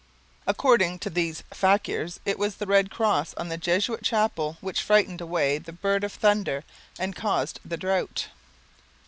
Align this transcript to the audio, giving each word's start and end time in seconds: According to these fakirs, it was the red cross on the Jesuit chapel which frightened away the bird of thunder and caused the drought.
According 0.47 0.97
to 1.01 1.11
these 1.11 1.43
fakirs, 1.53 2.19
it 2.25 2.39
was 2.39 2.55
the 2.55 2.65
red 2.65 2.89
cross 2.89 3.35
on 3.35 3.49
the 3.49 3.55
Jesuit 3.57 4.01
chapel 4.03 4.57
which 4.59 4.81
frightened 4.81 5.21
away 5.21 5.59
the 5.59 5.71
bird 5.71 6.03
of 6.03 6.11
thunder 6.13 6.63
and 6.97 7.15
caused 7.15 7.59
the 7.63 7.77
drought. 7.77 8.29